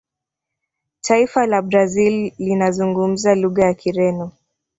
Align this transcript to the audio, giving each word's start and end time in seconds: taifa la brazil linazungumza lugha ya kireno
taifa 1.01 1.45
la 1.47 1.61
brazil 1.61 2.33
linazungumza 2.37 3.35
lugha 3.35 3.63
ya 3.65 3.73
kireno 3.73 4.31